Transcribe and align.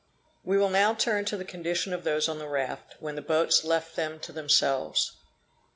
We 0.43 0.57
will 0.57 0.71
now 0.71 0.95
turn 0.95 1.25
to 1.25 1.37
the 1.37 1.45
condition 1.45 1.93
of 1.93 2.03
those 2.03 2.27
on 2.27 2.39
the 2.39 2.47
raft, 2.47 2.95
when 2.99 3.13
the 3.13 3.21
boats 3.21 3.63
left 3.63 3.95
them 3.95 4.19
to 4.21 4.31
themselves. 4.31 5.11